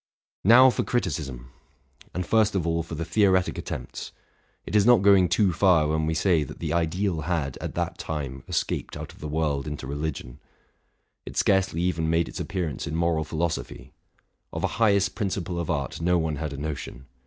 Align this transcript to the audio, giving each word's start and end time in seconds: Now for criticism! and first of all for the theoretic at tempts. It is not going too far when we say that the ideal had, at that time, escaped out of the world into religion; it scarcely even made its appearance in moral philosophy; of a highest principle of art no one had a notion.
Now 0.43 0.71
for 0.71 0.83
criticism! 0.83 1.51
and 2.11 2.25
first 2.25 2.55
of 2.55 2.65
all 2.65 2.81
for 2.81 2.95
the 2.95 3.05
theoretic 3.05 3.59
at 3.59 3.65
tempts. 3.67 4.11
It 4.65 4.75
is 4.75 4.83
not 4.83 5.03
going 5.03 5.29
too 5.29 5.53
far 5.53 5.89
when 5.89 6.07
we 6.07 6.15
say 6.15 6.43
that 6.43 6.57
the 6.57 6.73
ideal 6.73 7.21
had, 7.21 7.55
at 7.59 7.75
that 7.75 7.99
time, 7.99 8.43
escaped 8.47 8.97
out 8.97 9.13
of 9.13 9.19
the 9.19 9.27
world 9.27 9.67
into 9.67 9.85
religion; 9.85 10.39
it 11.23 11.37
scarcely 11.37 11.83
even 11.83 12.09
made 12.09 12.27
its 12.27 12.39
appearance 12.39 12.87
in 12.87 12.95
moral 12.95 13.23
philosophy; 13.23 13.93
of 14.51 14.63
a 14.63 14.81
highest 14.81 15.13
principle 15.13 15.59
of 15.59 15.69
art 15.69 16.01
no 16.01 16.17
one 16.17 16.37
had 16.37 16.51
a 16.51 16.57
notion. 16.57 17.05